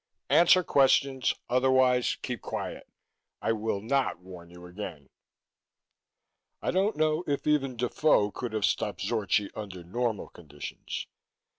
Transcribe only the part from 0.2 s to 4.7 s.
"Answer questions; otherwise keep quiet. I will not warn you